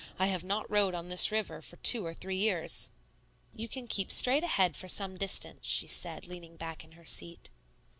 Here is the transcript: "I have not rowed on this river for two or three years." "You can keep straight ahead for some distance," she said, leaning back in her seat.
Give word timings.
"I 0.17 0.25
have 0.29 0.43
not 0.43 0.67
rowed 0.67 0.95
on 0.95 1.09
this 1.09 1.31
river 1.31 1.61
for 1.61 1.75
two 1.77 2.03
or 2.07 2.13
three 2.15 2.37
years." 2.37 2.89
"You 3.53 3.67
can 3.69 3.85
keep 3.87 4.09
straight 4.11 4.43
ahead 4.43 4.75
for 4.75 4.87
some 4.87 5.15
distance," 5.15 5.67
she 5.67 5.85
said, 5.85 6.25
leaning 6.25 6.55
back 6.57 6.83
in 6.83 6.93
her 6.93 7.05
seat. 7.05 7.51